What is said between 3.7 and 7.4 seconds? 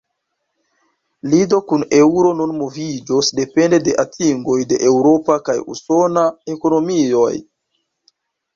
de atingoj de eŭropa kaj usona ekonomioj.